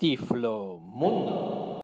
[0.00, 1.82] Tiflo Mundo.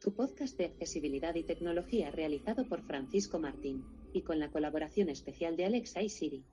[0.00, 5.58] Tu podcast de accesibilidad y tecnología realizado por Francisco Martín y con la colaboración especial
[5.58, 6.44] de Alexa y Siri.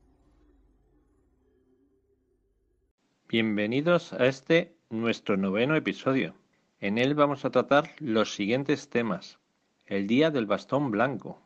[3.29, 6.35] Bienvenidos a este nuestro noveno episodio.
[6.81, 9.39] En él vamos a tratar los siguientes temas.
[9.85, 11.41] El día del bastón blanco.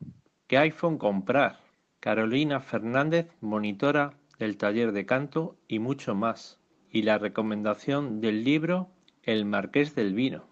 [0.47, 1.59] ¿Qué iPhone comprar?
[1.99, 6.59] Carolina Fernández, monitora del taller de canto y mucho más.
[6.91, 8.89] Y la recomendación del libro
[9.23, 10.45] El Marqués del Vino.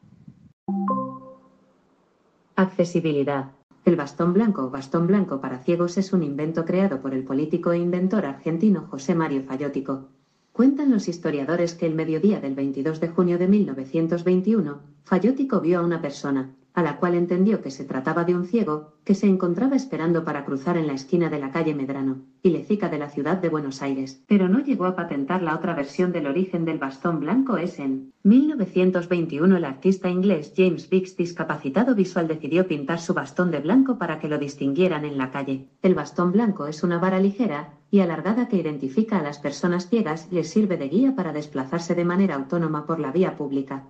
[2.55, 3.51] Accesibilidad.
[3.85, 7.73] El bastón blanco o bastón blanco para ciegos es un invento creado por el político
[7.73, 10.09] e inventor argentino José Mario Fayótico.
[10.53, 15.83] Cuentan los historiadores que el mediodía del 22 de junio de 1921, Fayótico vio a
[15.83, 19.75] una persona, a la cual entendió que se trataba de un ciego, que se encontraba
[19.75, 23.37] esperando para cruzar en la esquina de la calle Medrano, y Lezica de la ciudad
[23.37, 27.19] de Buenos Aires, pero no llegó a patentar la otra versión del origen del bastón
[27.19, 33.51] blanco es en 1921 el artista inglés James Biggs discapacitado visual decidió pintar su bastón
[33.51, 35.67] de blanco para que lo distinguieran en la calle.
[35.81, 40.27] El bastón blanco es una vara ligera y alargada que identifica a las personas ciegas
[40.31, 43.83] y les sirve de guía para desplazarse de manera autónoma por la vía pública.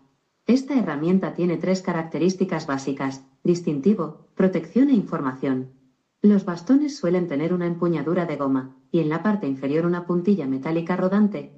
[0.45, 5.71] Esta herramienta tiene tres características básicas, distintivo, protección e información.
[6.21, 10.45] Los bastones suelen tener una empuñadura de goma, y en la parte inferior una puntilla
[10.45, 11.51] metálica rodante.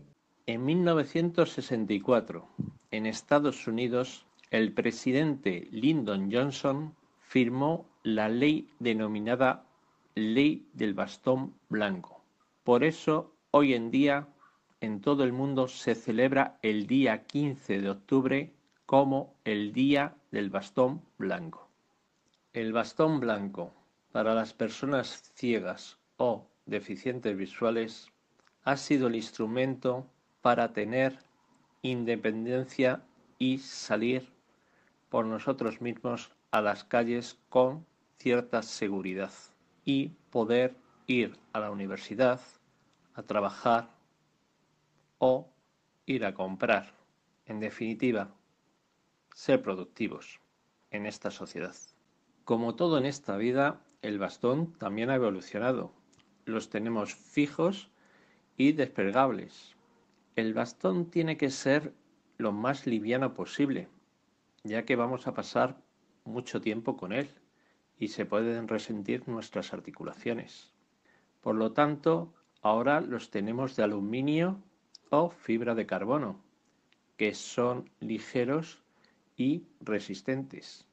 [0.46, 2.48] En 1964,
[2.92, 9.66] en Estados Unidos, el presidente Lyndon Johnson firmó la ley denominada
[10.14, 12.22] Ley del Bastón Blanco.
[12.64, 14.28] Por eso, hoy en día,
[14.80, 18.55] en todo el mundo se celebra el día 15 de octubre
[18.86, 21.68] como el Día del Bastón Blanco.
[22.54, 23.74] El bastón blanco
[24.12, 28.12] para las personas ciegas o deficientes visuales
[28.64, 30.06] ha sido el instrumento
[30.42, 31.18] para tener
[31.82, 33.02] independencia
[33.40, 34.30] y salir
[35.10, 37.86] por nosotros mismos a las calles con
[38.20, 39.32] cierta seguridad
[39.84, 40.76] y poder
[41.08, 42.40] ir a la universidad,
[43.16, 43.90] a trabajar
[45.18, 45.50] o
[46.06, 46.94] ir a comprar.
[47.46, 48.30] En definitiva,
[49.36, 50.40] ser productivos
[50.92, 51.76] en esta sociedad.
[52.46, 55.92] Como todo en esta vida, el bastón también ha evolucionado.
[56.46, 57.92] Los tenemos fijos
[58.56, 59.76] y desplegables.
[60.38, 61.94] El bastón tiene que ser
[62.38, 63.90] lo más liviano posible,
[64.64, 65.82] ya que vamos a pasar
[66.24, 67.30] mucho tiempo con él
[68.00, 70.72] y se pueden resentir nuestras articulaciones.
[71.42, 74.64] Por lo tanto, ahora los tenemos de aluminio
[75.10, 76.40] o fibra de carbono,
[77.18, 78.85] que son ligeros
[79.36, 80.88] y resistentes.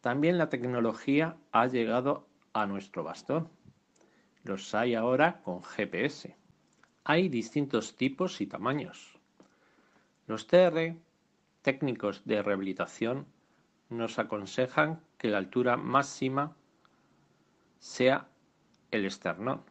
[0.00, 3.48] También la tecnología ha llegado a nuestro bastón.
[4.44, 6.36] Los hay ahora con GPS.
[7.04, 9.18] Hay distintos tipos y tamaños.
[10.26, 10.94] Los TR,
[11.62, 13.26] técnicos de rehabilitación,
[13.88, 16.56] nos aconsejan que la altura máxima
[17.78, 18.28] sea
[18.90, 19.62] el esternón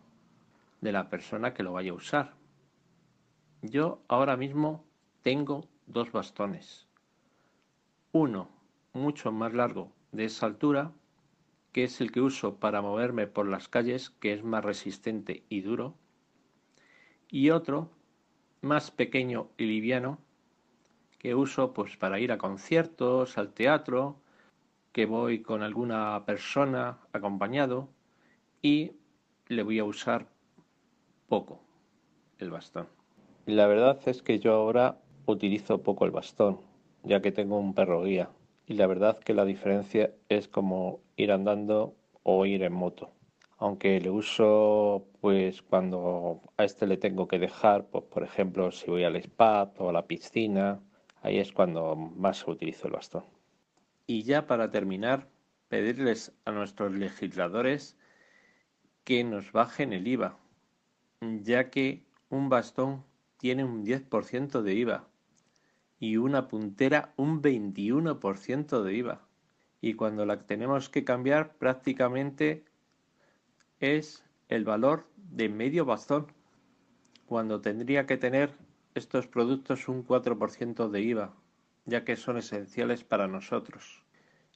[0.82, 2.34] de la persona que lo vaya a usar.
[3.62, 4.86] Yo ahora mismo
[5.22, 6.87] tengo dos bastones
[8.18, 8.50] uno
[8.94, 10.92] mucho más largo de esa altura,
[11.72, 15.62] que es el que uso para moverme por las calles, que es más resistente y
[15.62, 15.96] duro,
[17.30, 17.92] y otro
[18.62, 20.20] más pequeño y liviano,
[21.20, 24.20] que uso pues para ir a conciertos, al teatro,
[24.92, 27.90] que voy con alguna persona acompañado
[28.62, 28.94] y
[29.48, 30.28] le voy a usar
[31.28, 31.62] poco
[32.40, 32.88] el bastón.
[33.46, 36.60] La verdad es que yo ahora utilizo poco el bastón
[37.04, 38.30] ya que tengo un perro guía.
[38.66, 43.12] Y la verdad que la diferencia es como ir andando o ir en moto.
[43.58, 48.90] Aunque le uso pues cuando a este le tengo que dejar, pues por ejemplo si
[48.92, 50.80] voy al spa o a la piscina,
[51.22, 53.24] ahí es cuando más utilizo el bastón.
[54.06, 55.28] Y ya para terminar,
[55.70, 57.98] pedirles a nuestros legisladores
[59.04, 60.38] que nos bajen el IVA,
[61.22, 63.04] ya que un bastón
[63.38, 65.08] tiene un 10% de IVA
[66.00, 69.22] y una puntera un 21% de IVA.
[69.82, 72.66] Y cuando la tenemos que cambiar prácticamente
[73.80, 76.28] es el valor de medio bastón,
[77.26, 78.54] cuando tendría que tener
[78.96, 81.34] estos productos un 4% de IVA,
[81.86, 84.04] ya que son esenciales para nosotros.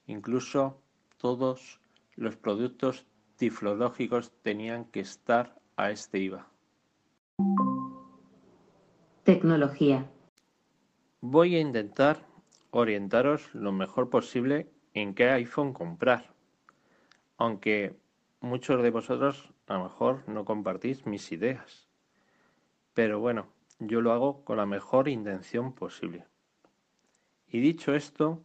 [0.08, 0.82] Incluso
[1.18, 1.80] todos
[2.16, 3.06] los productos
[3.36, 6.48] tiflológicos tenían que estar a este IVA.
[9.24, 10.10] Tecnología.
[11.24, 12.26] Voy a intentar
[12.72, 16.34] orientaros lo mejor posible en qué iPhone comprar,
[17.38, 17.96] aunque
[18.40, 21.88] muchos de vosotros a lo mejor no compartís mis ideas.
[22.96, 23.46] Pero bueno,
[23.78, 26.26] yo lo hago con la mejor intención posible.
[27.48, 28.44] Y dicho esto,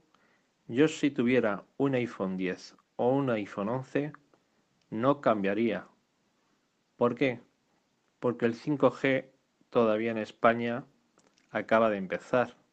[0.69, 4.13] yo si tuviera un iPhone 10 o un iPhone 11,
[4.91, 5.89] no cambiaría.
[6.99, 7.41] ¿Por qué?
[8.21, 9.31] Porque el 5G
[9.71, 10.85] todavía en España
[11.51, 12.66] acaba de empezar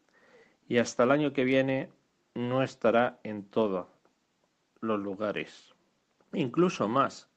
[0.73, 1.91] y hasta el año que viene
[2.33, 3.85] no estará en todos
[4.81, 5.75] los lugares.
[6.33, 7.29] Incluso más.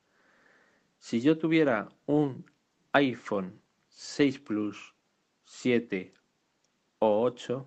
[0.99, 2.47] Si yo tuviera un
[2.93, 3.61] iPhone
[3.91, 4.95] 6 Plus,
[5.45, 6.15] 7
[7.01, 7.67] o 8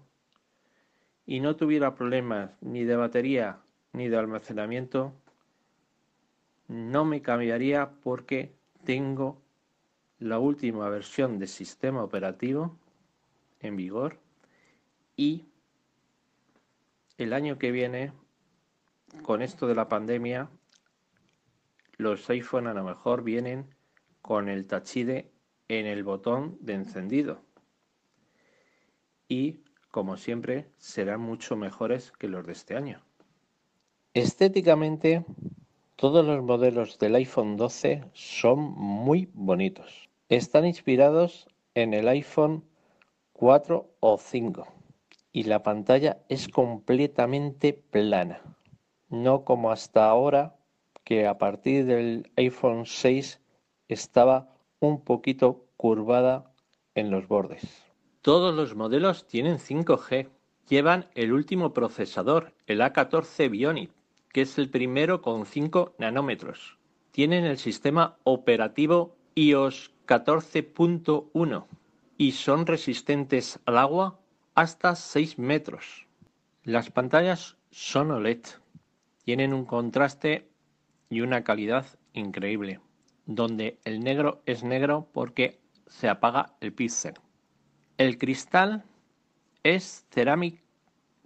[1.28, 3.60] y no tuviera problemas ni de batería
[3.94, 5.14] ni de almacenamiento,
[6.68, 8.56] no me cambiaría porque
[8.86, 9.40] tengo
[10.18, 12.76] la última versión de sistema operativo
[13.60, 14.18] en vigor
[15.16, 15.49] y
[17.20, 18.14] el año que viene,
[19.24, 20.50] con esto de la pandemia,
[21.98, 23.76] los iPhone a lo mejor vienen
[24.22, 25.32] con el tachide
[25.68, 27.44] en el botón de encendido
[29.28, 29.60] y
[29.92, 33.02] como siempre, serán mucho mejores que los de este año.
[34.14, 35.26] Estéticamente,
[35.96, 40.10] todos los modelos del iPhone 12 son muy bonitos.
[40.30, 42.64] Están inspirados en el iPhone
[43.34, 44.79] 4 o 5
[45.32, 48.42] y la pantalla es completamente plana,
[49.10, 50.56] no como hasta ahora
[51.04, 53.42] que a partir del iPhone 6
[53.88, 56.52] estaba un poquito curvada
[56.96, 57.64] en los bordes.
[58.22, 60.30] Todos los modelos tienen 5G.
[60.68, 63.92] Llevan el último procesador, el A14 Bionic,
[64.32, 66.78] que es el primero con 5 nanómetros.
[67.12, 71.66] Tienen el sistema operativo iOS 14.1
[72.18, 74.20] y son resistentes al agua
[74.60, 76.06] hasta 6 metros.
[76.66, 78.42] Las pantallas son OLED.
[79.24, 80.50] Tienen un contraste
[81.10, 82.82] y una calidad increíble,
[83.26, 87.14] donde el negro es negro porque se apaga el píxel.
[87.98, 88.84] El cristal
[89.64, 90.62] es Ceramic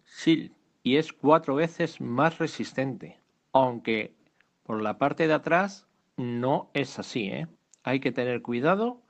[0.06, 0.52] Shield
[0.84, 3.20] y es cuatro veces más resistente,
[3.52, 4.14] aunque
[4.62, 5.88] por la parte de atrás
[6.18, 7.30] no es así.
[7.32, 7.48] ¿eh?
[7.82, 9.02] Hay que tener cuidado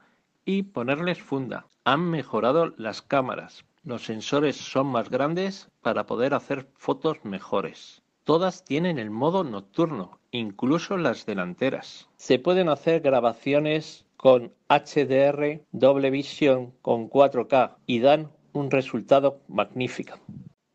[0.46, 1.68] y ponerles funda.
[1.84, 3.66] Han mejorado las cámaras.
[3.86, 8.02] Los sensores son más grandes para poder hacer fotos mejores.
[8.24, 12.08] Todas tienen el modo nocturno, incluso las delanteras.
[12.16, 20.18] Se pueden hacer grabaciones con HDR doble visión con 4K y dan un resultado magnífico.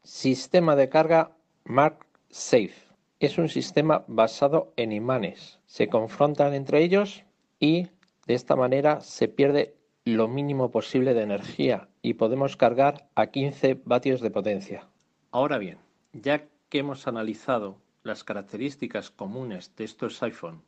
[0.02, 1.34] Sistema de carga
[1.64, 2.88] MagSafe.
[3.20, 5.60] Es un sistema basado en imanes.
[5.64, 7.24] Se confrontan entre ellos
[7.58, 7.88] y
[8.26, 13.80] de esta manera se pierde lo mínimo posible de energía y podemos cargar a 15
[13.84, 14.86] vatios de potencia.
[15.30, 15.78] Ahora bien,
[16.12, 20.62] ya que hemos analizado las características comunes de estos iPhone,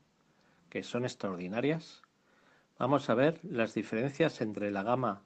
[0.68, 2.02] que son extraordinarias,
[2.80, 5.22] Vamos a ver las diferencias entre la gama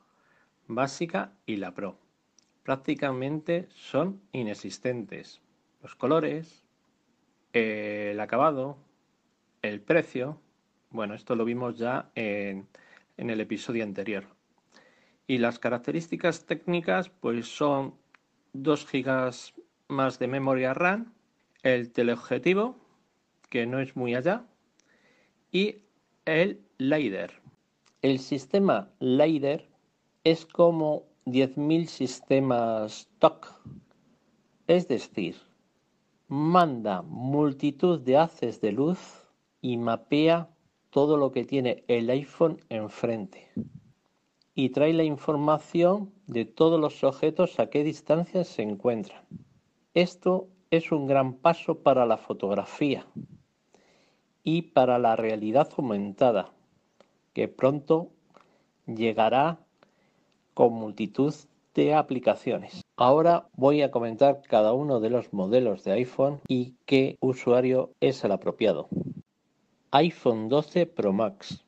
[0.67, 1.97] básica y la Pro.
[2.65, 5.41] Prácticamente son inexistentes.
[5.81, 6.65] Los colores,
[7.53, 8.77] el acabado,
[9.63, 10.41] el precio.
[10.91, 12.67] Bueno, esto lo vimos ya en,
[13.17, 14.25] en el episodio anterior.
[15.27, 17.95] Y las características técnicas pues son
[18.53, 19.33] 2 GB
[19.89, 21.15] más de memoria RAM,
[21.63, 22.77] el teleobjetivo,
[23.49, 24.47] que no es muy allá,
[25.51, 25.83] y
[26.25, 27.33] el LiDAR.
[28.03, 29.65] El sistema LiDAR
[30.25, 33.47] es como 10.000 sistemas TOC,
[34.67, 35.37] es decir,
[36.29, 38.99] manda multitud de haces de luz
[39.63, 40.51] y mapea
[40.91, 43.51] todo lo que tiene el iPhone enfrente
[44.55, 49.23] y trae la información de todos los objetos a qué distancia se encuentran.
[49.95, 53.07] Esto es un gran paso para la fotografía
[54.43, 56.53] y para la realidad aumentada
[57.33, 58.11] que pronto
[58.87, 59.59] llegará
[60.53, 61.35] con multitud
[61.75, 62.83] de aplicaciones.
[62.97, 68.23] Ahora voy a comentar cada uno de los modelos de iPhone y qué usuario es
[68.23, 68.89] el apropiado.
[69.91, 71.64] iPhone 12 Pro Max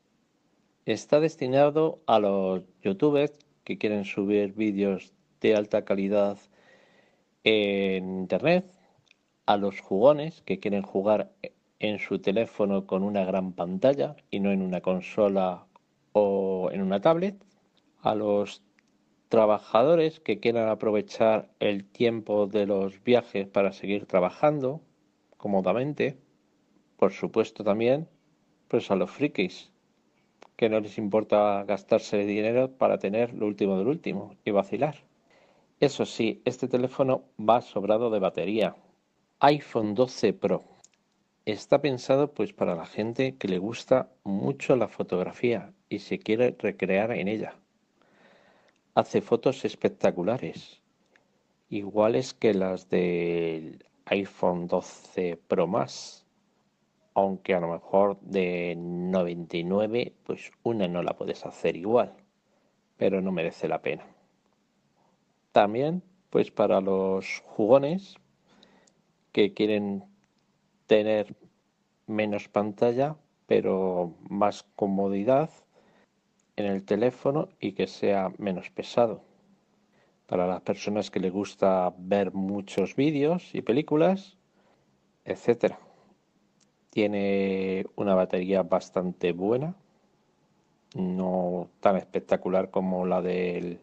[0.87, 3.33] está destinado a los youtubers
[3.65, 6.39] que quieren subir vídeos de alta calidad
[7.43, 8.73] en internet,
[9.47, 11.33] a los jugones que quieren jugar
[11.81, 15.67] en su teléfono con una gran pantalla y no en una consola
[16.13, 17.37] o en una tablet.
[18.01, 18.63] A los
[19.29, 24.81] trabajadores que quieran aprovechar el tiempo de los viajes para seguir trabajando
[25.37, 26.17] cómodamente.
[26.97, 28.09] Por supuesto también
[28.69, 29.73] pues a los frikis
[30.57, 34.97] que no les importa gastarse dinero para tener lo último del último y vacilar.
[35.81, 38.77] Eso sí, este teléfono va sobrado de batería.
[39.41, 40.65] iPhone 12 Pro
[41.47, 46.57] Está pensado pues para la gente que le gusta mucho la fotografía y se quiere
[46.59, 47.55] recrear en ella.
[48.97, 50.81] hace fotos espectaculares,
[51.69, 56.26] iguales que las del iPhone 12 Pro Max,
[57.17, 62.13] aunque a lo mejor de 99, pues una no la puedes hacer igual,
[62.99, 64.05] pero no merece la pena.
[65.51, 68.17] También, pues para los jugones
[69.33, 70.05] que quieren
[70.87, 71.35] tener
[72.07, 75.49] menos pantalla, pero más comodidad
[76.57, 79.23] en el teléfono y que sea menos pesado.
[80.27, 84.37] Para las personas que les gusta ver muchos vídeos y películas,
[85.25, 85.86] etcétera.
[86.97, 89.75] Tiene una batería bastante buena,
[90.95, 93.81] no tan espectacular como la del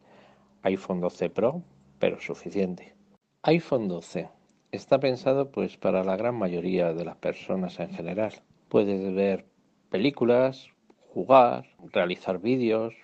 [0.63, 1.61] iPhone 12 Pro,
[1.99, 2.95] pero suficiente.
[3.43, 4.29] iPhone 12
[4.71, 8.33] está pensado pues para la gran mayoría de las personas en general.
[8.67, 9.45] Puedes ver
[9.91, 10.69] películas,
[11.13, 12.95] jugar, realizar vídeos,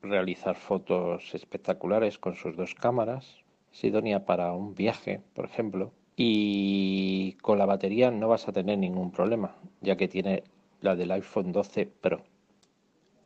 [0.00, 3.44] realizar fotos espectaculares con sus dos cámaras.
[3.70, 5.92] Es idónea para un viaje, por ejemplo.
[6.22, 10.44] Y con la batería no vas a tener ningún problema, ya que tiene
[10.82, 12.20] la del iPhone 12 Pro.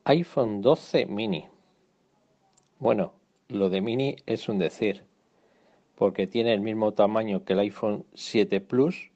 [0.04, 1.48] iPhone 12 mini.
[2.78, 3.14] Bueno,
[3.48, 5.02] lo de mini es un decir,
[5.96, 9.10] porque tiene el mismo tamaño que el iPhone 7 Plus,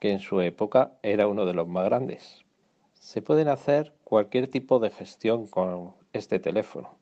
[0.00, 2.44] que en su época era uno de los más grandes.
[2.94, 6.98] Se pueden hacer cualquier tipo de gestión con este teléfono.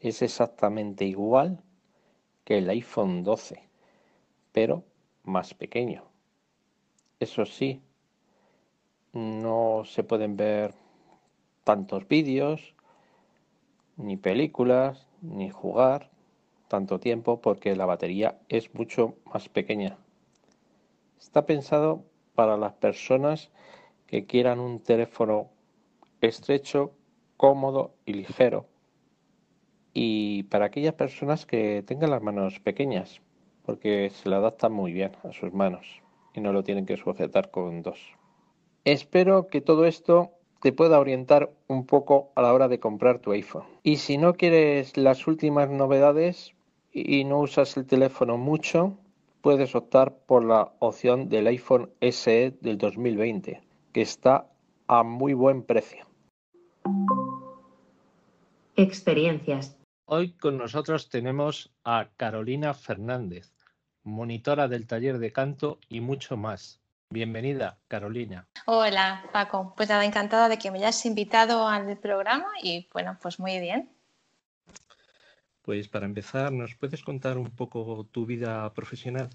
[0.00, 1.62] Es exactamente igual
[2.44, 3.70] que el iPhone 12,
[4.52, 4.84] pero
[5.24, 6.04] más pequeño.
[7.18, 7.82] Eso sí,
[9.12, 10.74] no se pueden ver
[11.64, 12.74] tantos vídeos,
[13.96, 16.10] ni películas, ni jugar
[16.68, 19.98] tanto tiempo porque la batería es mucho más pequeña.
[21.18, 23.50] Está pensado para las personas
[24.06, 25.50] que quieran un teléfono
[26.20, 26.92] estrecho,
[27.36, 28.66] cómodo y ligero.
[29.92, 33.20] Y para aquellas personas que tengan las manos pequeñas,
[33.70, 35.86] porque se le adapta muy bien a sus manos
[36.34, 38.00] y no lo tienen que sujetar con dos.
[38.84, 43.30] Espero que todo esto te pueda orientar un poco a la hora de comprar tu
[43.30, 43.62] iPhone.
[43.84, 46.52] Y si no quieres las últimas novedades
[46.92, 48.98] y no usas el teléfono mucho,
[49.40, 53.60] puedes optar por la opción del iPhone SE del 2020
[53.92, 54.50] que está
[54.88, 56.06] a muy buen precio.
[58.74, 59.76] Experiencias.
[60.06, 63.59] Hoy con nosotros tenemos a Carolina Fernández,
[64.10, 66.80] monitora del taller de canto y mucho más.
[67.10, 68.46] Bienvenida, Carolina.
[68.66, 69.74] Hola, Paco.
[69.76, 73.90] Pues nada, encantada de que me hayas invitado al programa y bueno, pues muy bien.
[75.62, 79.30] Pues para empezar, ¿nos puedes contar un poco tu vida profesional?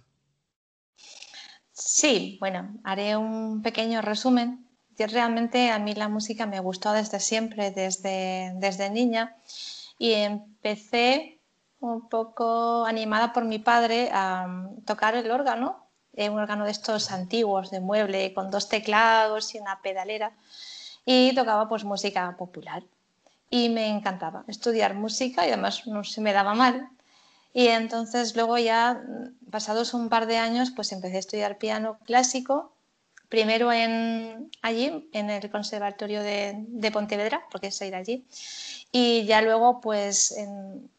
[1.71, 4.65] Sí, bueno, haré un pequeño resumen.
[4.97, 9.35] realmente a mí la música me gustó desde siempre, desde, desde niña,
[9.97, 11.34] y empecé
[11.85, 14.47] un poco animada por mi padre a
[14.85, 19.59] tocar el órgano, eh, un órgano de estos antiguos, de mueble, con dos teclados y
[19.59, 20.31] una pedalera,
[21.05, 22.83] y tocaba pues música popular.
[23.49, 26.89] Y me encantaba estudiar música y además no se me daba mal.
[27.53, 29.01] Y entonces luego ya,
[29.51, 32.74] pasados un par de años, pues empecé a estudiar piano clásico,
[33.29, 38.25] primero allí, en el Conservatorio de, de Pontevedra, porque es ir allí,
[38.91, 40.89] y ya luego, pues en,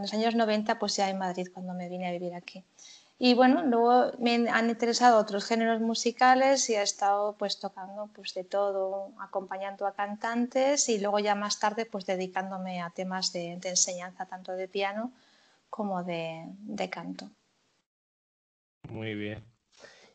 [0.00, 2.64] los años 90, pues ya en Madrid, cuando me vine a vivir aquí.
[3.18, 8.34] Y bueno, luego me han interesado otros géneros musicales y he estado pues tocando pues
[8.34, 13.58] de todo, acompañando a cantantes y luego ya más tarde pues dedicándome a temas de,
[13.58, 15.12] de enseñanza tanto de piano
[15.72, 17.30] como de, canto.
[18.90, 19.51] Muy bien.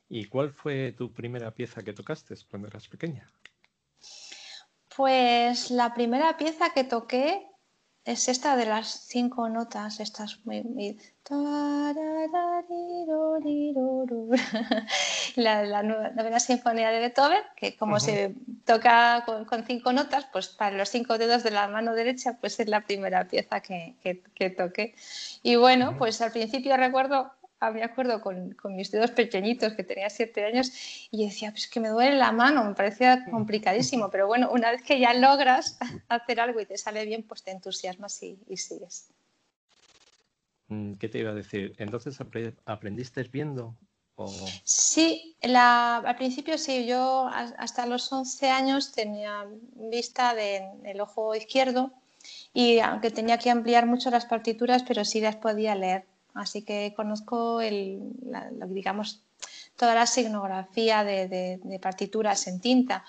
[0.10, 3.32] ¿Y cuál fue tu primera pieza que tocaste cuando eras pequeña?
[4.96, 7.48] Pues la primera pieza que toqué
[8.08, 10.64] es esta de las cinco notas, estas muy,
[15.36, 18.34] la, la, novena sinfonía de Beethoven, que como se
[18.66, 22.70] toca con, cinco notas, pues para los cinco dedos de la mano derecha, pues es
[22.70, 24.96] la primera pieza que, que, toqué.
[25.44, 29.84] Y bueno, pues al principio recuerdo Ah, me acuerdo con, con, mis dedos pequeñitos, que
[29.84, 30.72] tenía siete años,
[31.10, 34.84] y decía, pues que me duele la mano, me parecía complicadísimo, pero bueno, una vez
[34.84, 39.10] que ya logras hacer algo y te sale bien, pues te entusiasmas y, sigues.
[40.68, 41.74] Mm, ¿Qué te iba a decir?
[41.80, 42.20] ¿Entonces
[42.66, 43.76] aprendiste viendo?
[44.64, 49.46] Sí, la, al principio sí, yo hasta los 11 años tenía
[49.76, 51.92] vista del ojo izquierdo
[52.54, 56.06] y aunque tenía que ampliar mucho las partituras, pero sí las podía leer
[56.38, 58.00] así que conozco el,
[58.68, 59.22] digamos,
[59.76, 63.06] toda la signografía de, partituras en tinta,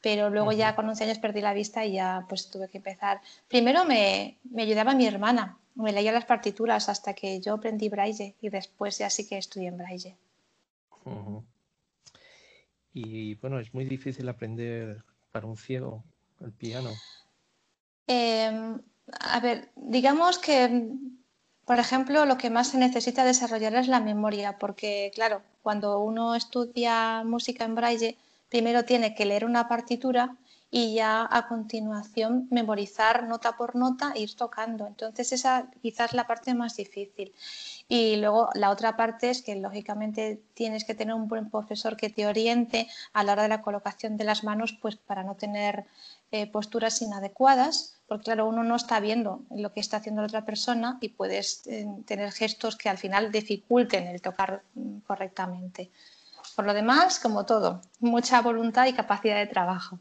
[0.00, 3.20] pero luego ya con 11 años perdí la vista y ya pues tuve que empezar.
[3.48, 8.48] Primero me, ayudaba mi hermana, me leía las partituras hasta que yo aprendí braille y
[8.48, 10.16] después ya sí que estudié en braille.
[12.94, 16.04] Y bueno, es muy difícil aprender para un ciego
[16.40, 16.90] el piano.
[18.06, 18.80] Em,
[19.20, 20.90] a ver, digamos que,
[21.64, 26.34] por ejemplo, lo que más se necesita desarrollar es la memoria, porque claro, cuando uno
[26.34, 28.16] estudia música en braille,
[28.48, 30.36] primero tiene que leer una partitura
[30.74, 34.86] y ya a continuación memorizar nota por nota e ir tocando.
[34.86, 37.34] Entonces esa quizás es la parte más difícil.
[37.88, 42.08] Y luego la otra parte es que lógicamente tienes que tener un buen profesor que
[42.08, 45.84] te oriente a la hora de la colocación de las manos, pues para no tener
[46.30, 50.44] eh, posturas inadecuadas, porque claro, uno no está viendo lo que está haciendo la otra
[50.44, 55.90] persona y puedes eh, tener gestos que al final dificulten el tocar mm, correctamente.
[56.54, 59.98] Por lo demás, como todo, mucha voluntad y capacidad de trabajo.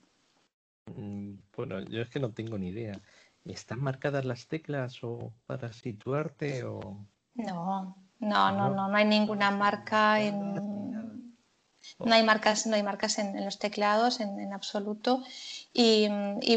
[0.88, 3.00] Mm, bueno, yo es que no tengo ni idea.
[3.46, 6.82] ¿Están marcadas las teclas o para situarte o...?
[7.36, 11.31] No, no, no, no, no hay ninguna marca en...
[12.00, 15.24] No hay marcas, no hay marcas en, los teclados en, absoluto.
[15.74, 16.08] Y,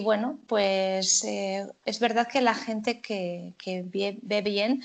[0.03, 4.83] bueno, pues eh, es verdad que la gente que, ve, bien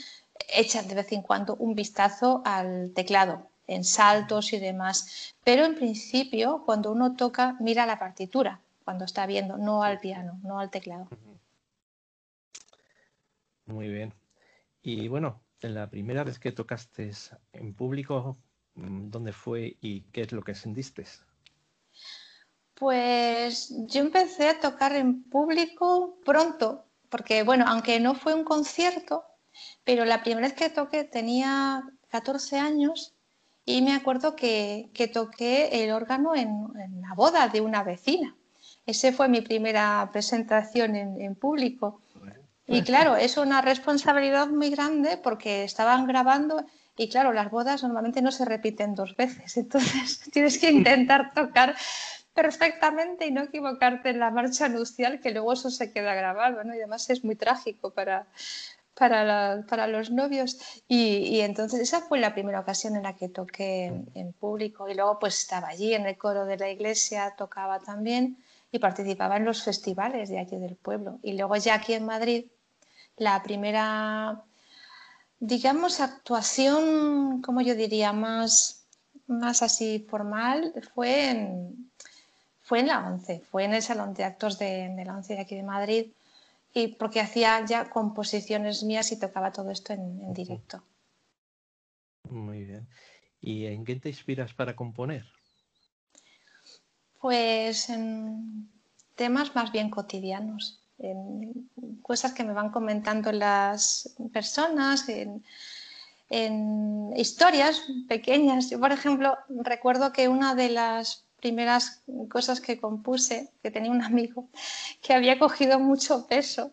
[0.54, 5.36] echa de vez en cuando un vistazo al teclado, en saltos y demás.
[5.44, 10.40] Pero en principio, cuando uno toca, mira la partitura cuando está viendo, no al piano,
[10.42, 11.08] no al teclado.
[13.68, 14.16] Muy bien.
[14.82, 17.12] Y bueno, la primera vez que tocaste
[17.54, 18.36] en público,
[18.82, 21.06] ¿dónde fue y qué es lo que sentiste?
[22.74, 29.26] Pues yo empecé a tocar en público pronto, porque bueno, aunque no fue un concierto,
[29.84, 33.14] pero la primera vez que toqué tenía 14 años
[33.66, 36.70] y me acuerdo que, toqué el órgano en,
[37.02, 38.36] la boda de una vecina.
[38.86, 42.02] Esa fue mi primera presentación en, público.
[42.66, 46.66] Y claro, es una responsabilidad muy grande porque estaban grabando
[47.00, 51.76] y claro, las bodas normalmente no se repiten dos veces, entonces tienes que intentar tocar
[52.34, 56.76] perfectamente y no equivocarte en la marcha nupcial, que luego eso se queda grabado, ¿no?
[56.76, 58.28] Y además es muy trágico para,
[59.00, 60.58] para, los novios.
[60.88, 65.20] Y, entonces esa fue la primera ocasión en la que toqué en, público y luego
[65.20, 68.38] pues estaba allí en el coro de la iglesia, tocaba también
[68.72, 71.20] y participaba en los festivales de aquí del pueblo.
[71.24, 72.46] Y luego ya aquí en Madrid,
[73.18, 74.44] la primera,
[75.40, 78.86] digamos, actuación, como yo diría, más,
[79.28, 81.92] más así formal fue en,
[82.62, 85.56] fue en la ONCE, fue en el Salón de Actos de, la ONCE de aquí
[85.56, 86.12] de Madrid,
[86.74, 90.84] y porque hacía ya composiciones mías y tocaba todo esto en, en directo.
[92.30, 92.88] Muy bien.
[93.42, 95.26] ¿Y en qué te inspiras para componer?
[97.20, 98.70] Pues en
[99.16, 101.70] temas más bien cotidianos, en
[102.02, 105.44] cosas que me van comentando las personas, en,
[107.16, 108.70] historias pequeñas.
[108.70, 114.04] Yo, por ejemplo, recuerdo que una de las primeras cosas que compuse, que tenía un
[114.04, 114.48] amigo
[115.02, 116.72] que había cogido mucho peso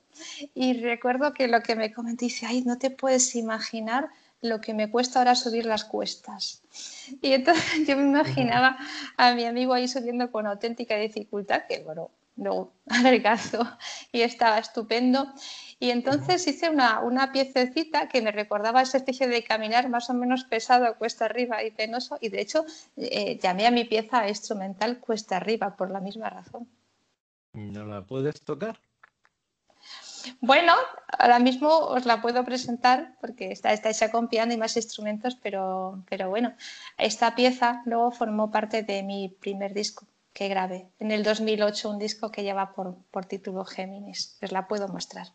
[0.55, 4.11] y recuerdo que lo que me comentó dice, ay, no te puedes imaginar
[4.43, 6.63] lo que me cuesta ahora subir las cuestas.
[7.23, 8.77] Y entonces yo me imaginaba
[9.17, 12.73] a mi amigo ahí subiendo con auténtica dificultad, que bueno, luego
[13.23, 13.67] caso
[14.13, 15.33] y estaba estupendo.
[15.79, 20.15] Y entonces hice una, una, piececita que me recordaba esa especie de caminar más o
[20.15, 22.19] menos pesado, cuesta arriba y penoso.
[22.21, 22.65] Y de hecho
[22.97, 26.69] eh, llamé a mi pieza instrumental cuesta arriba por la misma razón.
[27.53, 28.79] ¿No la puedes tocar?
[30.41, 30.73] Bueno,
[31.19, 35.37] ahora mismo os la puedo presentar porque está, está hecha con piano y más instrumentos,
[35.37, 36.55] pero, pero bueno,
[36.99, 41.99] esta pieza luego formó parte de mi primer disco que grabé en el 2008, un
[41.99, 44.39] disco que lleva por, por título Géminis.
[44.43, 45.29] Os la puedo mostrar.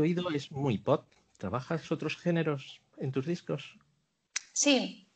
[0.00, 1.06] Oído es muy pop.
[1.38, 3.78] ¿Trabajas otros géneros en tus discos?
[4.52, 5.08] Sí,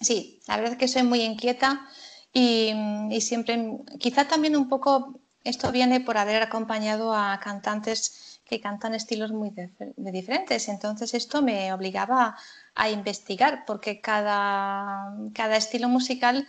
[0.00, 1.86] sí, la verdad es que soy muy inquieta
[2.32, 2.72] y,
[3.20, 9.32] siempre, quizá también un poco esto viene por haber acompañado a cantantes que cantan estilos
[9.32, 9.52] muy
[9.96, 10.68] diferentes.
[10.68, 12.36] Entonces esto me obligaba
[12.74, 16.46] a investigar porque cada, cada estilo musical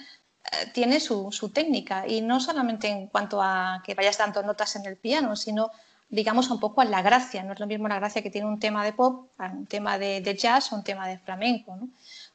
[0.51, 4.75] eh, tiene su, su, técnica y no solamente en cuanto a que vayas dando notas
[4.75, 5.71] en el piano, sino
[6.12, 7.41] digamos un poco a la gracia.
[7.43, 10.21] No es lo mismo la gracia que tiene un tema de pop, un tema de,
[10.21, 11.76] de jazz o un tema de flamenco.
[11.76, 11.89] ¿no?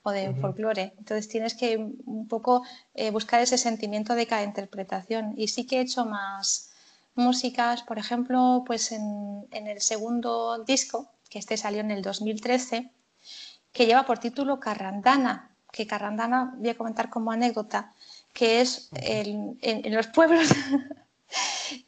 [0.06, 0.94] o de folclore.
[0.98, 2.62] Entonces tienes que un poco
[2.94, 5.34] eh, buscar ese sentimiento de cada interpretación.
[5.36, 6.70] Y sí que he hecho más
[7.16, 12.88] músicas, por ejemplo, pues en, el segundo disco, que este salió en el 2013,
[13.72, 17.92] que lleva por título Carrandana, que Carrandana voy a comentar como anécdota,
[18.32, 20.48] que es en, en los pueblos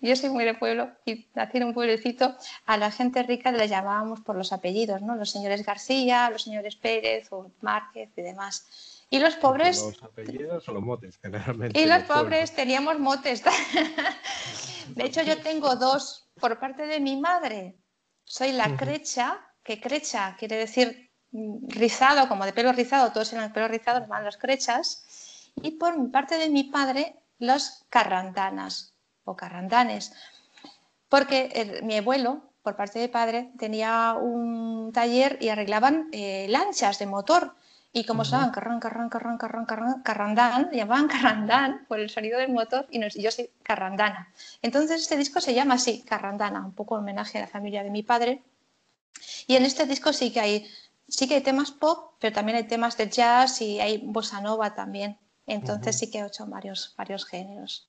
[0.00, 2.36] Yo soy muy de pueblo y nací en un pueblecito.
[2.66, 5.16] A la gente rica le llamábamos por los apellidos, ¿no?
[5.16, 9.04] Los señores García, los señores Pérez o Márquez y demás.
[9.10, 9.82] Y los pobres.
[9.82, 11.80] Los apellidos o los motes, generalmente.
[11.80, 13.42] Y los pobres teníamos motes.
[14.94, 17.76] de hecho, yo tengo dos por parte de mi madre.
[18.24, 23.52] Soy la crecha, que crecha quiere decir mm, rizado, como de pelo rizado, todos eran
[23.52, 25.50] pelo rizado, van los crechas.
[25.62, 28.94] Y por parte de mi padre, los carrandanas,
[29.28, 30.12] o carrandanes,
[31.08, 37.06] porque mi abuelo, por parte de padre, tenía un taller y arreglaban eh, lanchas de
[37.06, 37.54] motor.
[37.90, 42.52] Y como sonaban carran, carran, carran, carran, carran, carrandán, llamaban carrandán por el sonido del
[42.52, 44.30] motor y, yo soy carrandana.
[44.60, 48.02] Entonces este disco se llama así, carrandana, un poco homenaje a la familia de mi
[48.02, 48.42] padre.
[49.46, 50.70] Y en este disco sí que hay,
[51.08, 54.74] sí que hay temas pop, pero también hay temas de jazz y hay bossa nova
[54.74, 55.16] también.
[55.46, 57.88] Entonces sí que he hecho varios, varios géneros.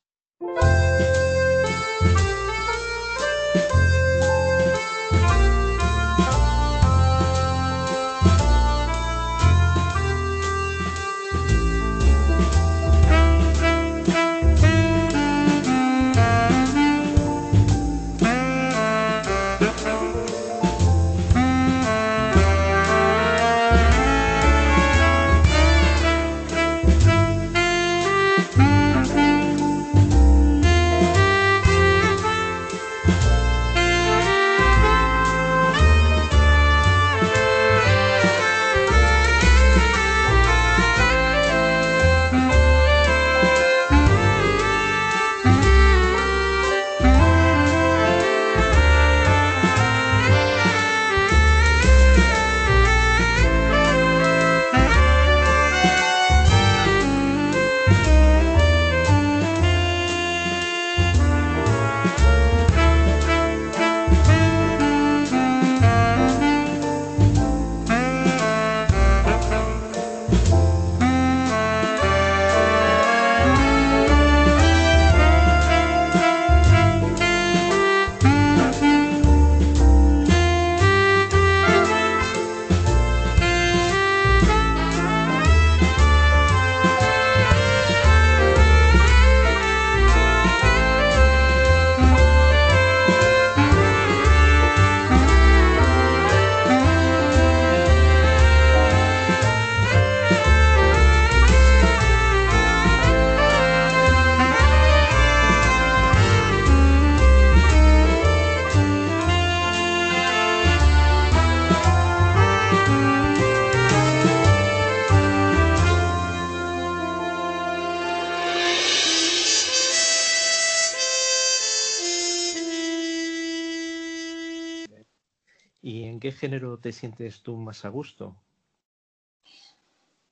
[126.39, 128.36] Género te sientes tú más a gusto?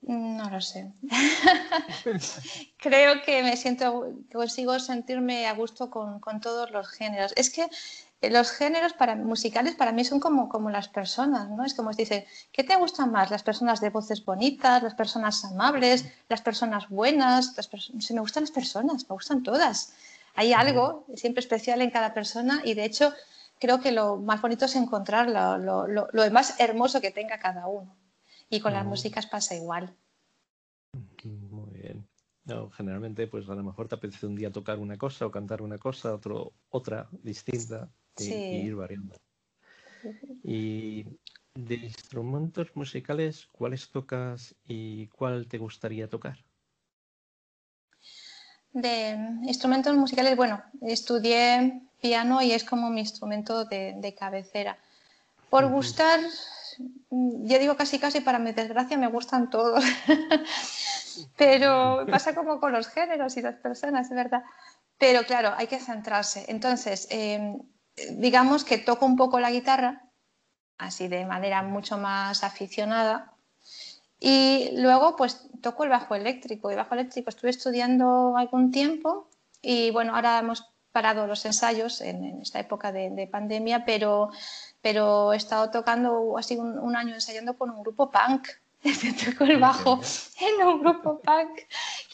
[0.02, 0.94] No lo sé.
[2.78, 7.34] Creo que me siento, consigo sentirme a gusto con, todos los géneros.
[7.36, 7.68] Es que
[8.30, 11.66] los géneros para, musicales para mí son como, como las personas, ¿no?
[11.66, 13.32] Es como se dice, ¿qué te gustan más?
[13.32, 17.58] ¿Las personas de voces bonitas, las personas amables, las personas buenas?
[17.58, 17.70] Las
[18.12, 19.94] me gustan las personas, me gustan todas.
[20.36, 23.12] Hay algo siempre especial en cada persona y de hecho
[23.60, 25.88] creo que lo más bonito es encontrar lo,
[26.32, 27.96] más hermoso que tenga cada uno.
[28.50, 29.94] Y con las músicas pasa igual.
[31.24, 32.08] Muy bien.
[32.72, 35.78] generalmente, pues a lo mejor te apetece un día tocar una cosa o cantar una
[35.78, 39.16] cosa, otro, otra distinta y, ir variando.
[40.44, 41.06] Y
[41.56, 46.38] de instrumentos musicales, ¿cuáles tocas y cuál te gustaría tocar?
[48.72, 54.78] De instrumentos musicales, bueno, estudié piano y es como mi instrumento de, cabecera.
[55.50, 56.20] Por gustar,
[57.10, 59.84] yo digo casi casi para mi desgracia me gustan todos,
[61.38, 64.44] pero pasa como con los géneros y las personas, es verdad.
[64.98, 66.46] Pero claro, hay que centrarse.
[66.48, 67.60] Entonces, em,
[68.12, 70.04] digamos que toco un poco la guitarra,
[70.78, 73.34] así de manera mucho más aficionada,
[74.20, 76.70] y luego pues toco el bajo eléctrico.
[76.70, 79.30] El bajo eléctrico estuve estudiando algún tiempo
[79.62, 80.66] y bueno, ahora hemos
[80.98, 84.32] parado los ensayos en, esta época de, pandemia, pero,
[84.82, 88.48] pero he estado tocando así un, año ensayando con un grupo punk.
[89.24, 90.02] Toco el bajo
[90.42, 91.60] en un grupo punk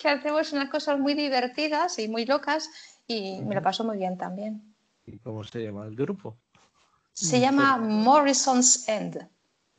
[0.01, 2.69] que hacemos unas cosas muy divertidas y muy locas
[3.07, 4.61] y me lo paso muy bien también.
[5.05, 6.35] ¿Y cómo se llama el grupo?
[7.13, 9.29] Se llama Morrison's End.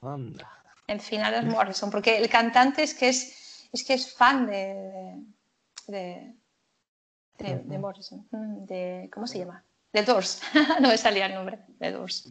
[0.01, 0.49] Anda.
[0.87, 5.23] El final es Morrison, porque el cantante es que es, es, que es fan de,
[5.89, 6.35] de, de,
[7.79, 8.27] Morrison.
[8.31, 9.65] Mm, de, ¿Cómo se llama?
[9.93, 10.43] De Doors.
[10.81, 11.59] no me salía el nombre.
[11.79, 12.29] De Doors.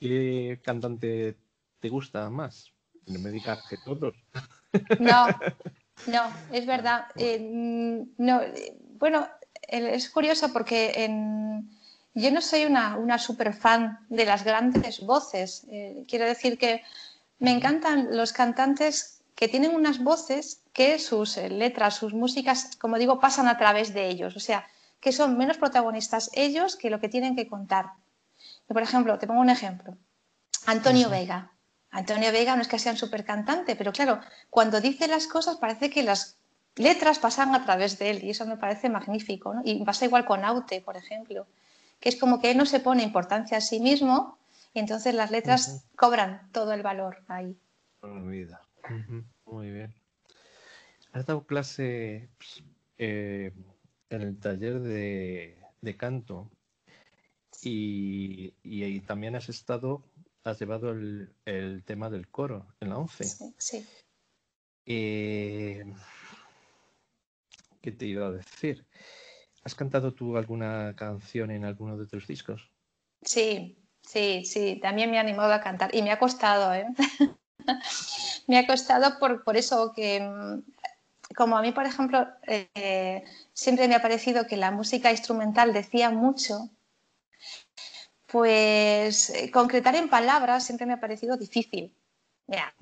[0.00, 1.36] ¿Qué cantante
[1.80, 2.72] te gusta más?
[3.06, 4.14] No me digas que todos.
[4.98, 5.26] no,
[6.06, 7.06] no, es verdad.
[7.16, 7.38] Eh,
[8.18, 8.40] no,
[8.98, 9.28] bueno,
[9.68, 11.70] es curioso porque en,
[12.14, 15.66] yo no soy una, una super fan de las grandes voces.
[15.70, 16.82] Eh, quiero decir que
[17.38, 22.98] me encantan los cantantes que tienen unas voces que sus eh, letras, sus músicas, como
[22.98, 24.36] digo, pasan a través de ellos.
[24.36, 24.66] O sea,
[25.00, 27.92] que son menos protagonistas ellos que lo que tienen que contar.
[28.68, 29.96] por ejemplo, te pongo un ejemplo.
[30.66, 31.52] Antonio Vega.
[31.90, 35.56] Antonio Vega no es que sea un super cantante, pero claro, cuando dice las cosas
[35.56, 36.36] parece que las
[36.76, 39.54] letras pasan a través de él y eso me parece magnífico.
[39.64, 41.46] Y pasa igual con Aute, por ejemplo,
[42.00, 44.38] que es como que él no se pone importancia a sí mismo,
[44.74, 47.56] y entonces las letras cobran todo el valor ahí.
[49.44, 49.94] Muy bien.
[51.12, 52.62] Has dado clase pues,
[52.98, 53.52] eh,
[54.10, 56.50] en el taller de, canto
[57.62, 60.02] y, también has estado,
[60.44, 63.24] has llevado el, tema del coro en la 11.
[63.58, 63.86] Sí.
[64.86, 65.84] Eh,
[67.80, 68.86] ¿Qué te iba a decir?
[69.64, 72.70] ¿Has cantado tú alguna canción en alguno de tus discos?
[73.22, 76.86] Sí, Sí, sí, también me ha animado a cantar y me ha costado, ¿eh?
[78.46, 80.62] me ha costado por, por, eso que, mm,
[81.36, 86.10] como a mí, por ejemplo, eh, siempre me ha parecido que la música instrumental decía
[86.10, 86.70] mucho,
[88.26, 91.94] pues eh, concretar en palabras siempre me ha parecido difícil.
[92.46, 92.74] Mira,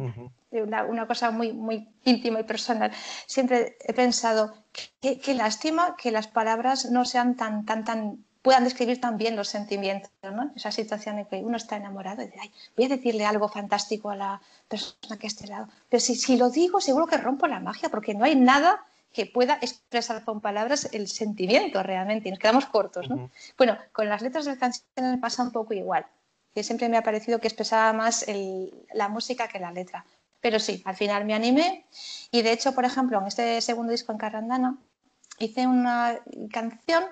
[0.50, 2.92] una, una, cosa muy, muy íntima y personal.
[3.26, 4.54] Siempre he pensado,
[5.00, 10.10] qué lástima que las palabras no sean tan, tan, tan puedan describir también los sentimientos,
[10.22, 10.50] ¿no?
[10.56, 14.10] Esa situación en que uno está enamorado y dice, ay, voy a decirle algo fantástico
[14.10, 15.68] a la persona que esté al lado.
[15.88, 19.26] Pero si, si lo digo, seguro que rompo la magia, porque no hay nada que
[19.26, 23.28] pueda expresar con palabras el sentimiento realmente, y nos quedamos cortos, ¿no?
[23.58, 26.06] Bueno, con las letras de las canciones pasa un poco igual,
[26.54, 28.24] que siempre me ha parecido que expresaba más
[28.94, 30.04] la música que la letra.
[30.40, 31.84] Pero sí, al final me animé
[32.30, 34.78] y de hecho, por ejemplo, en este segundo disco en Carrandana
[35.38, 36.18] hice una
[36.50, 37.04] canción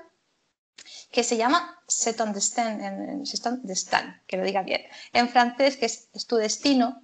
[1.10, 3.22] que se llama C'est ton destin, en,
[3.64, 7.00] destin, que lo diga bien, en francés, que es, tu destino,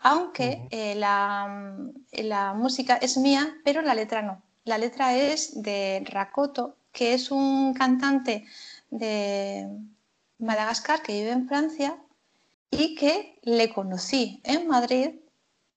[0.00, 1.74] aunque eh, la,
[2.12, 4.42] la, música es mía, pero la letra no.
[4.64, 8.44] La letra es de Rakoto, que es un cantante
[8.90, 9.68] de
[10.38, 11.96] Madagascar que vive en Francia
[12.70, 15.10] y que le conocí en Madrid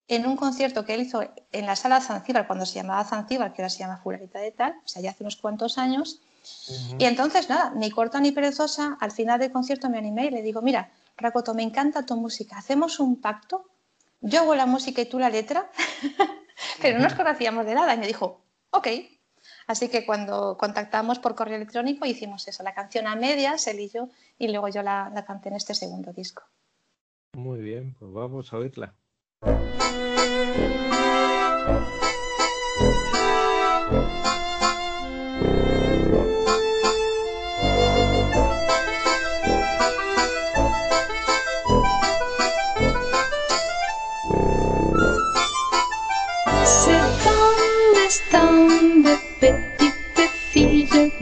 [0.08, 1.22] en un concierto que él hizo
[1.52, 4.74] en la sala Zanzíbar, cuando se llamaba Zanzíbar, que ahora se llama Fularita de Tal,
[4.84, 6.20] o sea, ya hace unos cuantos años,
[6.98, 10.42] y entonces, nada, ni corta ni perezosa, al final del concierto me animé y le
[10.42, 13.66] digo, mira, Rakoto, me encanta tu música, ¿hacemos un pacto?
[14.22, 15.70] Yo hago la música y tú la letra,
[16.82, 17.94] pero no nos conocíamos de nada.
[17.94, 18.88] Y me dijo, ok.
[19.68, 23.90] Así que cuando contactamos por correo electrónico hicimos eso, la canción a medias, él y
[23.90, 26.44] yo, y luego yo la, la canté en este segundo disco.
[27.34, 28.96] Muy bien, pues vamos a oírla.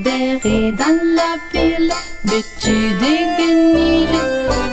[0.07, 1.91] Dans la ville,
[2.23, 4.21] vêtu de guenilles,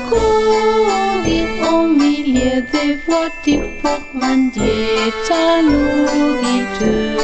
[0.08, 7.20] courir au milieu des voitures pour mendier ta nourriture?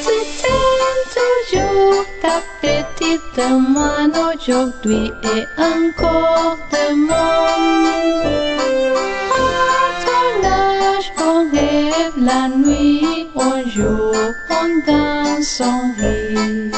[0.00, 8.53] C'était toujours ta petite main aujourd'hui et encore demain.
[12.16, 14.12] la nuit, on joue,
[14.50, 16.70] on danse, on rit.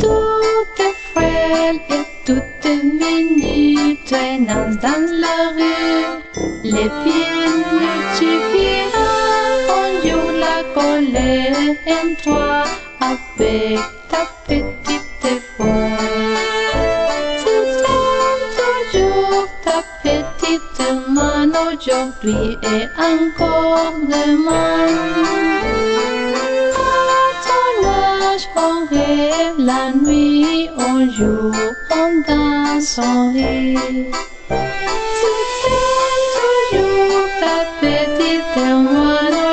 [0.00, 6.22] Tout est frêle et tout est mini, traînant dans la rue,
[6.64, 12.64] les pieds nus, tu verras, on joue la colère en toi,
[13.00, 14.85] avec ta petite.
[21.76, 24.86] Aujourd'hui et encore demain.
[26.74, 31.52] À ton âge, on rêve la nuit, on joue,
[31.90, 34.10] on danse, on rit.
[35.60, 35.86] Tiens
[36.70, 39.45] toujours ta petite main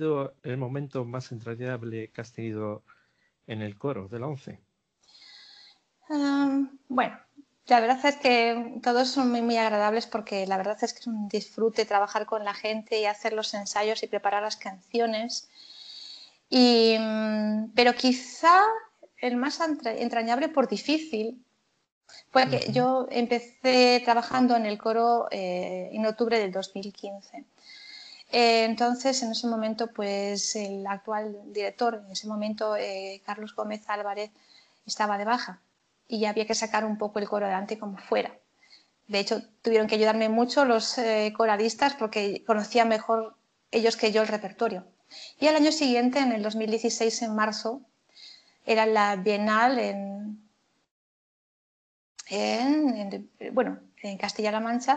[0.00, 2.82] sido el momento más entrañable que has tenido
[3.46, 4.58] en el coro de la ONCE?
[6.08, 7.18] Um, bueno,
[7.66, 11.06] la verdad es que todos son muy, muy agradables porque la verdad es que es
[11.06, 15.50] un disfrute trabajar con la gente y hacer los ensayos y preparar las canciones.
[16.48, 18.62] Y, mm, pero quizá
[19.18, 21.44] el más entra- entrañable por difícil
[22.30, 22.72] fue que Ujú.
[22.72, 27.44] yo empecé trabajando en el coro eh, en octubre del 2015.
[28.30, 33.82] Eh, entonces, en ese momento, pues el actual director, en ese momento, eh, Carlos Gómez
[33.88, 34.30] Álvarez,
[34.86, 35.60] estaba de baja
[36.08, 38.32] y había que sacar un poco el coro adelante como fuera.
[39.08, 43.36] De hecho, tuvieron que ayudarme mucho los eh, coralistas porque conocían mejor
[43.72, 44.86] ellos que yo el repertorio.
[45.40, 47.82] Y al año siguiente, en el 2016, en marzo,
[48.66, 50.40] era la Bienal en,
[52.28, 52.96] en,
[53.38, 54.94] en- bueno, en Castilla-La Mancha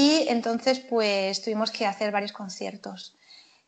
[0.00, 3.16] y entonces pues tuvimos que hacer varios conciertos.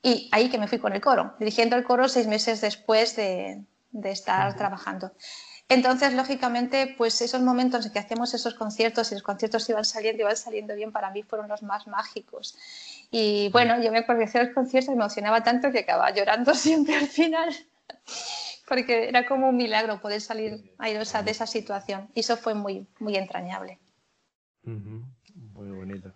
[0.03, 3.62] Y ahí que me fui con el coro, dirigiendo el coro seis meses después de,
[3.90, 5.12] de estar trabajando.
[5.68, 10.23] Entonces, lógicamente, pues esos momentos en que hacíamos esos conciertos y los conciertos iban saliendo,
[10.23, 12.57] iban saliendo bien, para mí fueron los más mágicos.
[13.11, 16.97] Y bueno, yo me acuerdo hacía los conciertos me emocionaba tanto que acababa llorando siempre
[16.97, 17.55] al final,
[18.66, 22.11] porque era como un milagro poder salir airosa de esa situación.
[22.14, 23.79] Y eso fue muy, muy entrañable.
[24.64, 25.05] Ujú,
[25.55, 26.12] Muy bonito.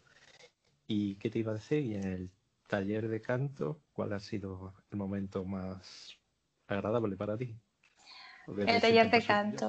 [0.87, 1.85] ¿Y qué te iba a decir?
[1.85, 2.31] Y en el
[2.69, 6.17] taller de canto, ¿cuál ha sido el momento más
[6.67, 7.57] agradable para ti?
[8.57, 9.69] El taller de canto.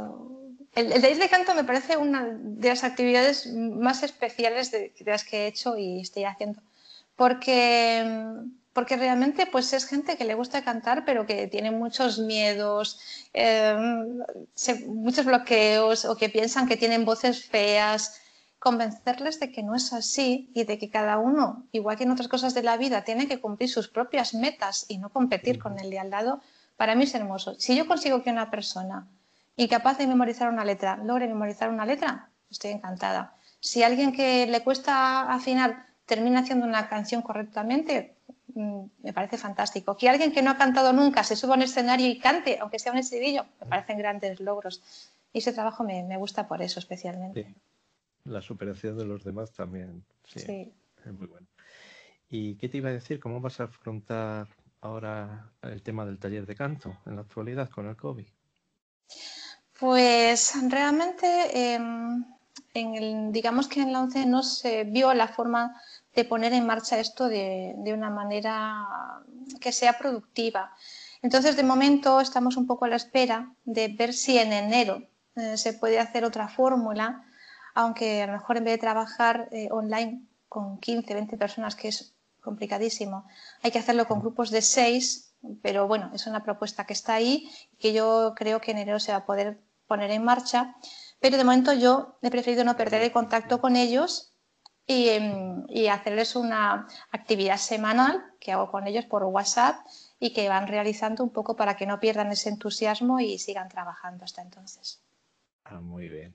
[0.75, 5.11] El, el taller de canto me parece una de las actividades más especiales de, de
[5.11, 6.61] las que he hecho y estoy haciendo.
[7.15, 8.05] Porque,
[8.73, 12.99] porque realmente pues es gente que le gusta cantar, pero que tiene muchos miedos,
[13.33, 13.75] eh,
[14.53, 18.21] se- muchos bloqueos o que piensan que tienen voces feas.
[18.67, 22.27] Convencerles de que no es así y de que cada uno, igual que en otras
[22.27, 25.89] cosas de la vida, tiene que cumplir sus propias metas y no competir con el
[25.89, 26.41] de al lado,
[26.75, 27.55] para mí es hermoso.
[27.57, 29.07] Si yo consigo que una persona
[29.55, 33.35] incapaz de memorizar una letra logre memorizar una letra, estoy encantada.
[33.61, 38.17] Si alguien que le cuesta afinar termina haciendo una canción correctamente,
[38.53, 39.95] mm, me parece fantástico.
[39.95, 42.79] Que alguien que no ha cantado nunca se suba a un escenario y cante, aunque
[42.79, 44.81] sea un estribillo, me parecen grandes logros.
[45.31, 47.45] Y ese trabajo me, me gusta por eso especialmente.
[47.45, 47.55] Sí.
[48.27, 50.03] La superación de los demás también.
[50.25, 50.73] Sí, Sí.
[51.05, 51.47] es muy bueno.
[52.29, 53.19] ¿Y qué te iba a decir?
[53.19, 54.47] ¿Cómo vas a afrontar
[54.81, 58.27] ahora el tema del taller de canto en la actualidad con el COVID?
[59.79, 61.75] Pues realmente, eh,
[62.73, 65.79] en el, digamos que en la ONCE no se vio la forma
[66.15, 68.85] de poner en marcha esto de, de una manera
[69.61, 70.75] que sea productiva.
[71.21, 75.03] Entonces, de momento, estamos un poco a la espera de ver si en enero
[75.35, 77.23] eh, se puede hacer otra fórmula,
[77.77, 81.89] aunque a lo mejor en vez de trabajar eh, online con 15, 20 personas, que
[81.89, 82.11] es
[82.41, 83.27] complicadísimo,
[83.61, 87.47] hay que hacerlo con grupos de 6, pero bueno, es una propuesta que está ahí
[87.71, 90.75] y que yo creo que en enero se va a poder poner en marcha.
[91.19, 94.33] Pero de momento yo he preferido no perder el contacto con ellos
[94.87, 99.85] y, em, y hacerles una actividad semanal que hago con ellos por WhatsApp
[100.19, 104.25] y que van realizando un poco para que no pierdan ese entusiasmo y sigan trabajando
[104.25, 105.03] hasta entonces.
[105.63, 106.33] Ah, muy bien.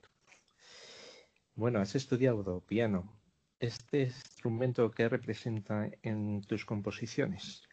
[1.55, 3.11] Bueno, has estudiado piano.
[3.59, 7.63] ¿Este instrumento qué representa en tus composiciones?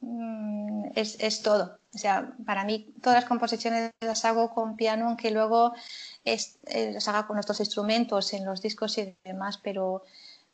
[0.00, 1.78] Mm, Es, es todo.
[1.94, 5.72] O sea, para mí todas las composiciones las hago con piano, aunque luego
[6.24, 10.02] es- eh, las haga con otros instrumentos en los discos y demás, pero,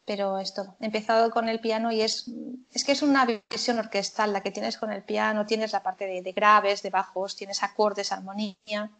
[0.07, 2.31] pero esto, he empezado con el piano y es,
[2.73, 6.07] es que es una visión orquestal la que tienes con el piano, tienes la parte
[6.07, 8.91] de, de graves, de bajos, tienes acordes, armonía,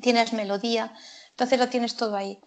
[0.00, 0.94] tienes melodía,
[1.40, 2.38] entonces lo tienes todo ahí.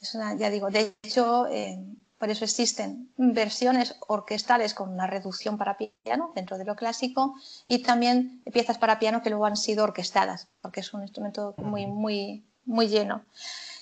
[0.00, 1.84] Es una, ya digo, de hecho, eh,
[2.16, 7.34] por eso existen versiones orquestales con una reducción para piano dentro de lo clásico
[7.66, 11.88] y también piezas para piano que luego han sido orquestadas, porque es un instrumento muy,
[11.88, 13.24] muy, muy lleno.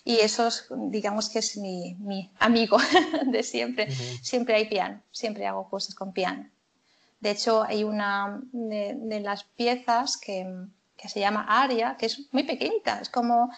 [0.03, 2.79] Y eso, es, digamos que es mi, mi amigo
[3.27, 3.95] de siempre.
[4.23, 6.49] Siempre hay piano, siempre hago cosas con piano.
[7.21, 10.51] De hecho, hay una de, de las piezas que,
[10.97, 13.51] que, se llama Aria, que es muy pequeñita, es como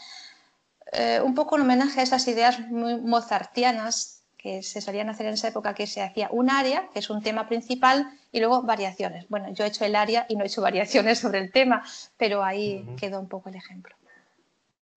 [0.92, 5.34] eh, un poco un homenaje a esas ideas muy mozartianas que se solían hacer en
[5.34, 9.28] esa época, que se hacía un aria, que es un tema principal, y luego variaciones.
[9.28, 11.84] Bueno, yo he hecho el aria y no he hecho variaciones sobre el tema,
[12.16, 12.96] pero ahí uh -huh.
[12.96, 13.96] quedó un poco el ejemplo.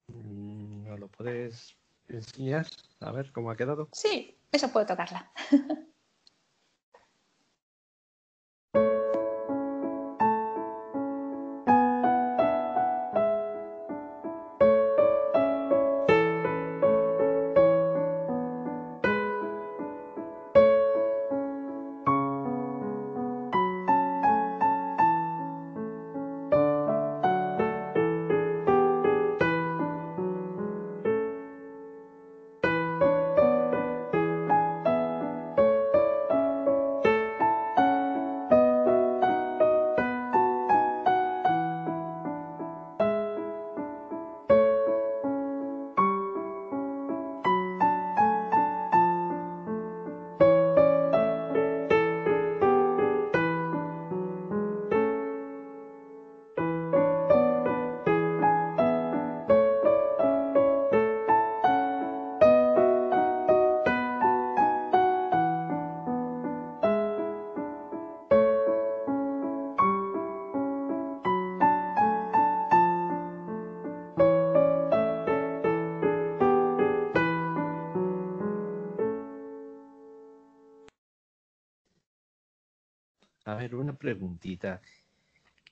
[0.08, 1.76] ¿No lo puedes
[2.08, 2.68] enseñar?
[3.00, 3.90] A ver cómo ha quedado.
[3.92, 5.32] Sí, eso puedo tocarla.
[83.78, 84.82] Una preguntita.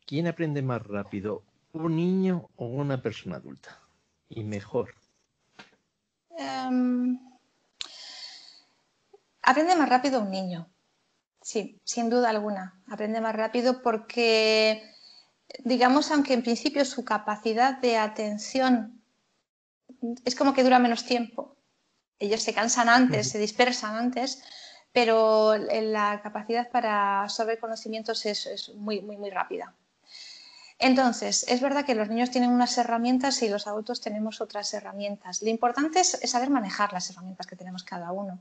[0.05, 1.43] ¿Quién aprende más rápido,
[1.73, 3.79] un niño o una persona adulta?
[4.29, 4.93] Y mejor.
[6.29, 7.19] Um,
[9.41, 10.69] aprende más rápido un niño.
[11.41, 12.81] Sí, sin duda alguna.
[12.87, 14.83] Aprende más rápido porque,
[15.63, 19.01] digamos, aunque en principio su capacidad de atención
[20.25, 21.55] es como que dura menos tiempo.
[22.19, 24.43] Ellos se cansan antes, se dispersan antes,
[24.97, 29.75] pero la capacidad para absorber conocimientos es, muy, muy, muy rápida.
[30.79, 35.43] Entonces, es verdad que los niños tienen unas herramientas y los adultos tenemos otras herramientas.
[35.43, 38.39] Lo importante es, es saber manejar las herramientas que tenemos cada uno.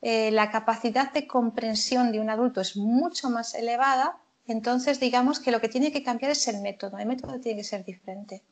[0.00, 4.16] Eh, la capacidad de comprensión de un adulto es mucho más elevada,
[4.46, 6.96] entonces digamos que lo que tiene que cambiar es el método.
[6.96, 8.42] El método tiene que ser diferente.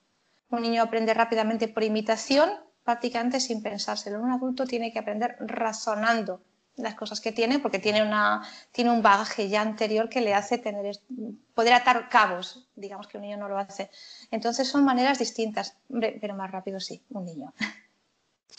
[0.51, 2.51] Un niño aprende rápidamente por imitación,
[2.85, 4.21] prácticamente sin pensárselo.
[4.21, 6.43] Un adulto tiene que aprender razonando
[6.77, 10.59] las cosas que tiene, porque tiene, una, tiene un bagaje ya anterior que le hace
[10.59, 10.97] tener,
[11.55, 13.91] poder atar cabos, digamos que un niño no lo hace.
[14.31, 15.77] Entonces son maneras distintas,
[16.21, 17.53] pero más rápido sí, un niño.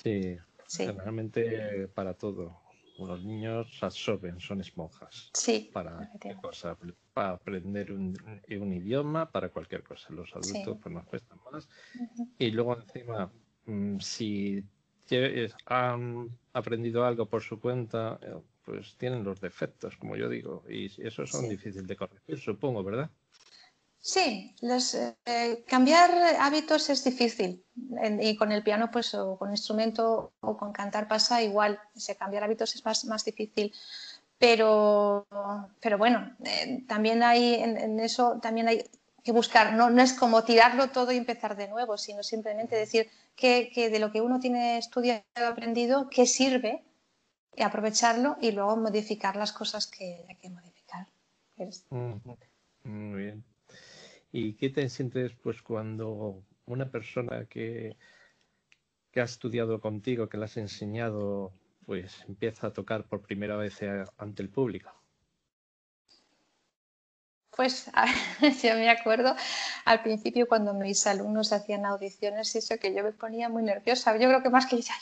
[0.04, 0.38] Sí,
[0.68, 0.86] sí.
[0.86, 2.62] realmente para todo.
[3.00, 5.32] Los niños absorben, son esponjas.
[5.34, 5.72] Sí.
[5.74, 6.12] Para,
[6.42, 6.78] cosa,
[7.14, 8.16] para aprender un,
[8.50, 10.14] un, idioma, para cualquier cosa.
[10.14, 10.80] Los adultos sí.
[10.84, 11.68] pues nos cuesta más.
[11.96, 12.30] Uh -huh.
[12.38, 13.32] Y luego encima,
[14.00, 14.64] si
[15.66, 18.20] han aprendido algo por su cuenta,
[18.64, 21.50] pues tienen los defectos, como yo digo, y esos son sí.
[21.50, 23.10] difíciles de corregir, supongo, ¿verdad?
[24.06, 27.64] Sí, los, eh, cambiar hábitos es difícil
[28.22, 32.44] y con el piano pues o con instrumento o con cantar pasa igual, ese cambiar
[32.44, 33.74] hábitos es más, más difícil,
[34.38, 35.26] pero,
[35.82, 38.84] pero bueno, eh, también hay en, en, eso también hay
[39.26, 43.10] que buscar, no, no es como tirarlo todo y empezar de nuevo, sino simplemente decir
[43.36, 46.84] que, que de lo que uno tiene estudiado, aprendido, qué sirve,
[47.58, 51.08] y aprovecharlo y luego modificar las cosas que hay que modificar.
[52.84, 53.44] Muy bien.
[54.32, 57.96] ¿Y qué te sientes pues cuando una persona que,
[59.12, 61.54] que ha estudiado contigo, que le has enseñado,
[61.86, 63.80] pues empieza a tocar por primera vez
[64.18, 64.92] ante el público?
[67.56, 67.90] Pues
[68.64, 69.36] yo me acuerdo
[69.86, 74.12] al principio cuando mis alumnos hacían audiciones y eso que yo me ponía muy nerviosa.
[74.18, 74.94] Yo creo que más que ella.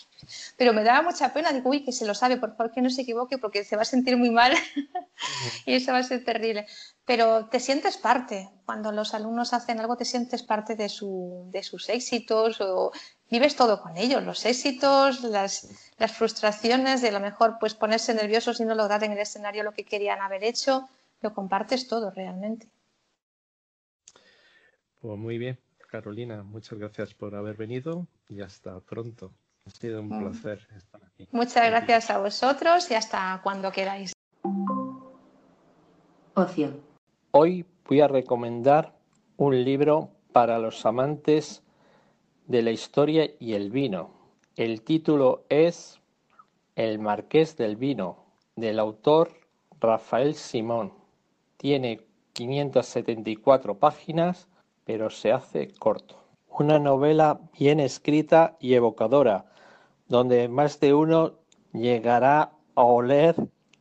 [0.56, 1.52] Pero me daba mucha pena.
[1.52, 3.82] Digo, uy, que se lo sabe, por favor que no se equivoque porque se va
[3.82, 4.54] a sentir muy mal
[5.66, 6.68] y eso va a ser terrible.
[7.06, 8.50] Pero te sientes parte.
[8.66, 12.92] Cuando los alumnos hacen algo te sientes parte de, su, de sus éxitos o
[13.30, 18.14] vives todo con ellos, los éxitos, las, las frustraciones, de a lo mejor pues ponerse
[18.14, 20.88] nerviosos y no lograr en el escenario lo que querían haber hecho,
[21.24, 22.70] lo compartes todo realmente.
[25.02, 25.58] Pues muy bien,
[25.90, 29.32] Carolina, muchas gracias por haber venido y hasta pronto.
[29.66, 30.20] Ha sido un mm.
[30.20, 31.28] placer estar aquí.
[31.32, 34.12] Muchas gracias a vosotros y hasta cuando queráis.
[36.36, 36.74] Ocio.
[37.32, 38.94] Hoy voy a recomendar
[39.38, 41.64] un libro para los amantes
[42.48, 44.12] de la historia y el vino.
[44.56, 46.00] El título es
[46.76, 49.32] El Marqués del Vino, del autor
[49.80, 51.03] Rafael Simón.
[51.64, 52.02] Tiene
[52.34, 54.50] 574 páginas,
[54.84, 56.22] pero se hace corto.
[56.50, 59.46] Una novela bien escrita y evocadora,
[60.10, 61.36] donde más de uno
[61.72, 63.38] llegará a oler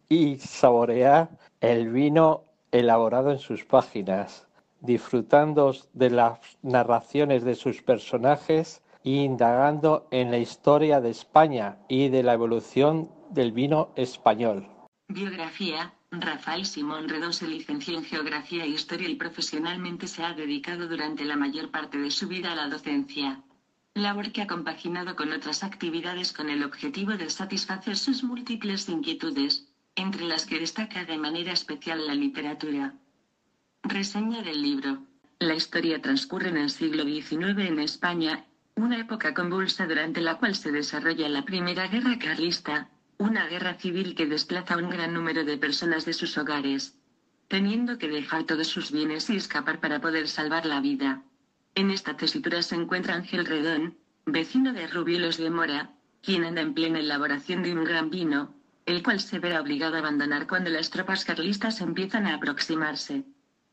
[0.09, 1.31] y saborear
[1.61, 4.47] el vino elaborado en sus páginas,
[4.81, 12.11] disfrutando de las narraciones de sus personajes e indagando en la historia de España y
[12.11, 14.69] de la evolución del vino español.
[15.09, 15.93] Biografía.
[16.13, 21.25] Rafael Simón Redón se licenció en Geografía e Historia y profesionalmente se ha dedicado durante
[21.25, 23.41] la mayor parte de su vida a la docencia.
[23.95, 29.67] Labor que ha compaginado con otras actividades con el objetivo de satisfacer sus múltiples inquietudes,
[29.97, 32.95] entre las que destaca de manera especial la literatura.
[33.83, 35.07] Reseña del libro.
[35.39, 38.45] La historia transcurre en el siglo XIX en España,
[38.77, 42.91] una época convulsa durante la cual se desarrolla la Primera Guerra Carlista,
[43.23, 46.99] una guerra civil que desplaza a un gran número de personas de sus hogares,
[47.47, 51.23] teniendo que dejar todos sus bienes y escapar para poder salvar la vida.
[51.77, 53.97] En esta tesitura se encuentra Ángel Redón,
[54.27, 58.57] vecino de Rubielos de Mora, quien anda en plena elaboración de un gran vino,
[58.87, 63.25] el cual se verá obligado a abandonar cuando las tropas carlistas empiezan a aproximarse,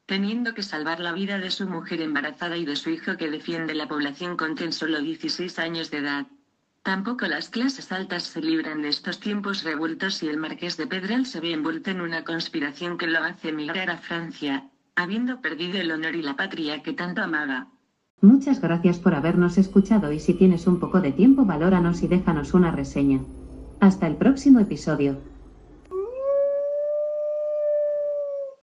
[0.05, 3.73] teniendo que salvar la vida de su mujer embarazada y de su hijo que defiende
[3.73, 6.27] la población con tan solo 16 años de edad.
[6.83, 11.25] Tampoco las clases altas se libran de estos tiempos revueltos y el marqués de Pedral
[11.25, 15.91] se ve envuelto en una conspiración que lo hace emigrar a Francia, habiendo perdido el
[15.91, 17.67] honor y la patria que tanto amaba.
[18.21, 22.53] Muchas gracias por habernos escuchado y si tienes un poco de tiempo valóranos y déjanos
[22.53, 23.21] una reseña.
[23.79, 25.17] Hasta el próximo episodio.